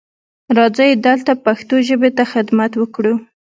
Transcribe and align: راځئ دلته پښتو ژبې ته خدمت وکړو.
راځئ 0.57 0.91
دلته 1.07 1.31
پښتو 1.45 1.75
ژبې 1.87 2.09
ته 2.17 2.23
خدمت 2.33 2.71
وکړو. 2.77 3.13